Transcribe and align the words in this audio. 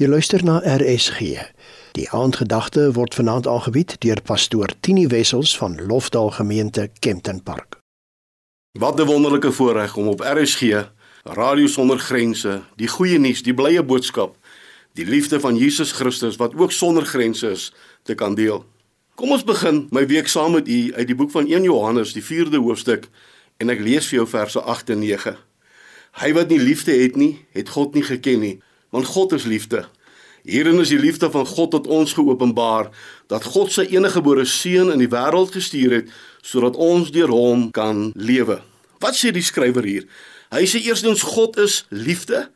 Jy 0.00 0.06
luister 0.08 0.40
na 0.44 0.62
RSG. 0.64 1.18
Die 1.92 2.06
aandgedagte 2.16 2.86
word 2.96 3.12
vanaand 3.18 3.44
aangebied 3.46 3.98
deur 4.00 4.22
pastoor 4.24 4.72
Tini 4.80 5.02
Wessels 5.12 5.50
van 5.60 5.74
Lofdal 5.90 6.30
Gemeente 6.30 6.86
Kempton 7.04 7.42
Park. 7.42 7.76
Wat 8.78 9.00
'n 9.00 9.04
wonderlike 9.04 9.52
voorreg 9.52 9.96
om 9.96 10.08
op 10.08 10.20
RSG, 10.20 10.88
Radio 11.22 11.66
Sonder 11.66 11.98
Grense, 11.98 12.62
die 12.76 12.88
goeie 12.88 13.18
nuus, 13.18 13.42
die 13.42 13.54
blye 13.54 13.82
boodskap, 13.82 14.36
die 14.92 15.04
liefde 15.04 15.40
van 15.40 15.56
Jesus 15.56 15.92
Christus 15.92 16.36
wat 16.36 16.54
ook 16.56 16.72
sonder 16.72 17.04
grense 17.04 17.50
is, 17.50 17.72
te 18.02 18.14
kan 18.14 18.34
deel. 18.34 18.64
Kom 19.14 19.30
ons 19.30 19.44
begin 19.44 19.86
my 19.90 20.06
week 20.06 20.28
saam 20.28 20.52
met 20.52 20.68
u 20.68 20.94
uit 20.94 21.06
die 21.06 21.16
boek 21.16 21.30
van 21.30 21.46
1 21.46 21.62
Johannes, 21.62 22.12
die 22.12 22.24
4de 22.24 22.56
hoofstuk, 22.56 23.08
en 23.56 23.68
ek 23.68 23.80
lees 23.80 24.06
vir 24.06 24.16
jou 24.16 24.28
verse 24.28 24.60
8 24.60 24.90
en 24.90 24.98
9. 24.98 25.36
Hy 26.10 26.32
wat 26.32 26.48
nie 26.48 26.60
liefde 26.60 26.92
het 26.92 27.16
nie, 27.16 27.46
het 27.52 27.68
God 27.68 27.94
nie 27.94 28.02
geken 28.02 28.40
nie 28.40 28.62
want 28.90 29.10
God 29.10 29.32
is 29.32 29.48
liefde. 29.48 29.84
Hierin 30.42 30.80
is 30.80 30.88
die 30.88 31.00
liefde 31.00 31.28
van 31.30 31.46
God 31.46 31.70
tot 31.74 31.86
ons 31.86 32.14
geopenbaar 32.16 32.88
dat 33.28 33.44
God 33.44 33.72
sy 33.72 33.84
eniggebore 33.92 34.46
seun 34.48 34.92
in 34.94 35.02
die 35.02 35.10
wêreld 35.10 35.52
gestuur 35.52 35.98
het 35.98 36.12
sodat 36.40 36.78
ons 36.80 37.12
deur 37.12 37.32
hom 37.32 37.68
kan 37.76 38.08
lewe. 38.16 38.60
Wat 39.00 39.16
sê 39.16 39.32
die 39.32 39.44
skrywer 39.44 39.84
hier? 39.84 40.08
Hy 40.50 40.64
sê 40.66 40.80
eerstens 40.82 41.22
God 41.22 41.60
is 41.60 41.84
liefde 41.92 42.48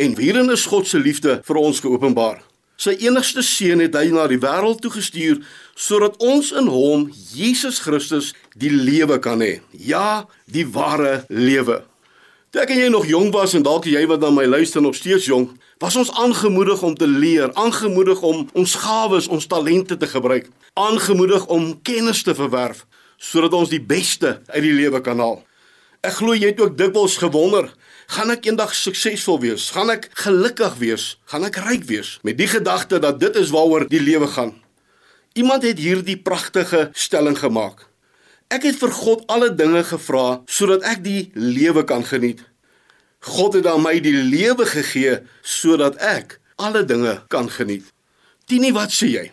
en 0.00 0.16
hierin 0.18 0.50
is 0.52 0.66
God 0.68 0.88
se 0.88 1.00
liefde 1.00 1.40
vir 1.44 1.60
ons 1.60 1.80
geopenbaar. 1.84 2.40
Sy 2.76 2.92
enigste 3.06 3.40
seun 3.44 3.80
het 3.80 3.94
hy 3.96 4.10
na 4.12 4.26
die 4.28 4.40
wêreld 4.40 4.82
toe 4.84 4.92
gestuur 4.92 5.40
sodat 5.76 6.16
ons 6.24 6.52
in 6.56 6.68
hom 6.72 7.06
Jesus 7.32 7.80
Christus 7.84 8.32
die 8.56 8.72
lewe 8.72 9.16
kan 9.20 9.44
hê. 9.44 9.60
Ja, 9.72 10.24
die 10.44 10.66
ware 10.68 11.22
lewe. 11.28 11.82
Toe 12.54 12.62
ek 12.62 12.70
en 12.70 12.78
jy 12.78 12.90
nog 12.94 13.06
jong 13.10 13.32
was 13.34 13.56
en 13.58 13.64
dalk 13.66 13.88
jy 13.90 14.04
wat 14.06 14.22
na 14.22 14.28
my 14.30 14.44
luister 14.46 14.82
nog 14.82 14.94
steeds 14.94 15.26
jong, 15.26 15.48
was 15.82 15.96
ons 15.98 16.12
aangemoedig 16.14 16.82
om 16.86 16.94
te 16.94 17.08
leer, 17.10 17.50
aangemoedig 17.58 18.22
om 18.22 18.44
ons 18.54 18.74
gawes, 18.84 19.26
ons 19.26 19.48
talente 19.50 19.96
te 19.98 20.06
gebruik, 20.06 20.46
aangemoedig 20.78 21.48
om 21.50 21.72
kennis 21.82 22.22
te 22.22 22.36
verwerf 22.38 22.84
sodat 23.18 23.54
ons 23.56 23.70
die 23.72 23.80
beste 23.80 24.34
uit 24.52 24.62
die 24.62 24.74
lewe 24.76 25.00
kan 25.00 25.18
haal. 25.18 25.38
Ek 26.04 26.18
glo 26.18 26.36
jy 26.36 26.50
het 26.52 26.60
ook 26.60 26.76
dikwels 26.76 27.16
gewonder, 27.18 27.70
gaan 28.12 28.30
ek 28.30 28.44
eendag 28.46 28.74
suksesvol 28.76 29.40
wees? 29.42 29.70
Gaan 29.72 29.90
ek 29.90 30.10
gelukkig 30.20 30.76
wees? 30.78 31.06
Gaan 31.32 31.48
ek 31.48 31.56
ryk 31.64 31.86
wees? 31.88 32.18
Met 32.28 32.36
die 32.38 32.50
gedagte 32.52 33.00
dat 33.02 33.18
dit 33.18 33.40
is 33.40 33.50
waaroor 33.56 33.88
die 33.88 34.04
lewe 34.04 34.28
gaan. 34.36 34.52
Iemand 35.34 35.64
het 35.64 35.80
hierdie 35.80 36.20
pragtige 36.20 36.90
stelling 36.92 37.40
gemaak. 37.40 37.88
Ek 38.46 38.62
het 38.62 38.76
vir 38.78 38.92
God 38.94 39.24
alle 39.32 39.48
dinge 39.58 39.82
gevra 39.88 40.26
sodat 40.46 40.84
ek 40.86 41.02
die 41.02 41.30
lewe 41.34 41.82
kan 41.86 42.04
geniet. 42.06 42.44
God 43.26 43.56
het 43.58 43.66
aan 43.66 43.82
my 43.82 43.96
die 43.98 44.14
lewe 44.14 44.68
gegee 44.70 45.18
sodat 45.42 45.98
ek 45.98 46.38
alle 46.62 46.84
dinge 46.86 47.18
kan 47.32 47.50
geniet. 47.50 47.88
Tienie, 48.46 48.70
wat 48.76 48.94
sê 48.94 49.10
jy? 49.10 49.24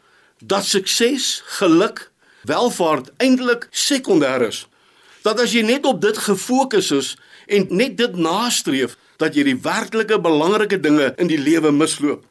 Dat 0.42 0.66
sukses, 0.66 1.44
geluk, 1.60 2.10
welvaart 2.50 3.14
eintlik 3.22 3.70
sekondêr 3.70 4.48
is. 4.50 4.66
Dat 5.22 5.40
as 5.40 5.54
jy 5.54 5.62
net 5.62 5.86
op 5.86 6.02
dit 6.02 6.18
gefokus 6.18 6.90
is 6.92 7.14
en 7.46 7.70
net 7.70 8.00
dit 8.02 8.18
nastreef, 8.18 8.98
dat 9.22 9.38
jy 9.38 9.46
die 9.54 9.60
werklike 9.62 10.18
belangrike 10.20 10.82
dinge 10.82 11.14
in 11.22 11.30
die 11.30 11.38
lewe 11.38 11.72
misloop. 11.72 12.26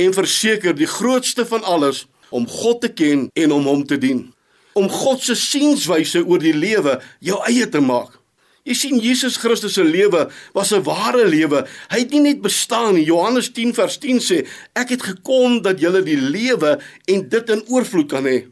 En 0.00 0.16
verseker, 0.16 0.72
die 0.72 0.88
grootste 0.88 1.44
van 1.46 1.62
alles 1.62 2.06
om 2.32 2.48
God 2.48 2.80
te 2.80 2.88
ken 2.88 3.28
en 3.36 3.52
om 3.52 3.68
hom 3.68 3.84
te 3.84 4.00
dien 4.00 4.30
om 4.72 4.88
God 4.88 5.22
se 5.22 5.34
sienswyse 5.34 6.24
oor 6.24 6.38
die 6.38 6.56
lewe 6.56 7.00
jou 7.20 7.38
eie 7.48 7.68
te 7.68 7.80
maak. 7.80 8.18
Jy 8.62 8.74
sien 8.78 9.00
Jesus 9.02 9.40
Christus 9.42 9.74
se 9.74 9.82
lewe 9.82 10.28
was 10.54 10.72
'n 10.72 10.84
ware 10.86 11.26
lewe. 11.26 11.66
Hy 11.90 11.98
het 11.98 12.10
nie 12.10 12.20
net 12.20 12.42
bestaan 12.42 12.94
nie. 12.94 13.04
Johannes 13.04 13.50
10 13.50 13.74
vers 13.74 13.98
10 13.98 14.20
sê, 14.20 14.46
ek 14.74 14.88
het 14.88 15.02
gekom 15.02 15.62
dat 15.62 15.80
julle 15.80 16.02
die 16.02 16.16
lewe 16.16 16.78
en 17.06 17.28
dit 17.28 17.50
in 17.50 17.64
oorvloed 17.68 18.08
kan 18.08 18.24
hê. 18.24 18.46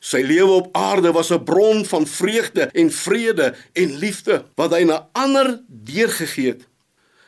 Sy 0.00 0.22
lewe 0.26 0.50
op 0.50 0.68
aarde 0.72 1.12
was 1.12 1.30
'n 1.30 1.44
bron 1.44 1.84
van 1.84 2.06
vreugde 2.06 2.70
en 2.72 2.90
vrede 2.90 3.54
en 3.72 3.98
liefde 3.98 4.44
wat 4.56 4.72
hy 4.72 4.84
na 4.84 5.08
ander 5.12 5.60
deurgegee 5.68 6.46
het. 6.46 6.66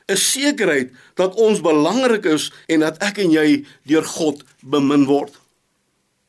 'n 0.09 0.17
Sekerheid 0.17 0.91
dat 1.15 1.35
ons 1.35 1.61
belangrik 1.61 2.25
is 2.25 2.53
en 2.67 2.81
dat 2.81 2.99
ek 2.99 3.19
en 3.19 3.31
jy 3.31 3.65
deur 3.83 4.05
God 4.05 4.43
bemin 4.61 5.05
word. 5.05 5.33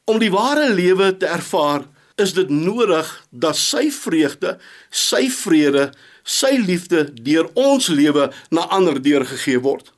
Om 0.05 0.19
die 0.19 0.31
ware 0.31 0.73
lewe 0.73 1.17
te 1.17 1.25
ervaar, 1.25 1.87
is 2.15 2.33
dit 2.33 2.49
nodig 2.49 3.09
dat 3.29 3.57
sy 3.59 3.89
vreugde, 3.91 4.55
sy 4.89 5.27
vrede, 5.31 5.89
sy 6.23 6.55
liefde 6.61 7.07
deur 7.13 7.49
ons 7.53 7.87
lewe 7.91 8.29
na 8.49 8.67
ander 8.73 9.01
deurgegee 9.01 9.59
word. 9.59 9.91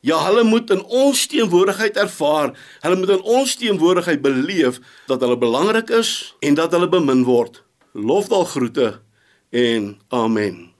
Ja, 0.00 0.16
hulle 0.24 0.46
moet 0.48 0.70
in 0.72 0.80
ons 0.84 1.26
teenwoordigheid 1.28 1.98
ervaar, 2.00 2.54
hulle 2.80 2.96
moet 2.96 3.12
in 3.18 3.22
ons 3.22 3.54
teenwoordigheid 3.60 4.22
beleef 4.24 4.80
dat 5.10 5.20
hulle 5.20 5.36
belangrik 5.38 5.92
is 5.92 6.34
en 6.40 6.56
dat 6.56 6.72
hulle 6.72 6.88
bemin 6.88 7.26
word. 7.28 7.62
Lofdal 7.92 8.44
groete 8.48 9.00
en 9.50 9.94
amen. 10.08 10.70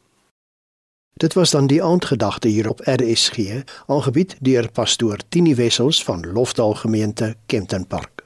Dit 1.20 1.36
was 1.36 1.50
dan 1.52 1.66
die 1.68 1.82
aandgedagte 1.84 2.48
hier 2.48 2.68
op 2.68 2.80
RSG, 2.80 3.60
aangebied 3.86 4.36
deur 4.40 4.70
pastoor 4.72 5.20
Tini 5.28 5.54
Wessels 5.54 6.04
van 6.04 6.24
Lofdal 6.32 6.74
Gemeente 6.74 7.34
Kempton 7.46 7.86
Park. 7.86 8.19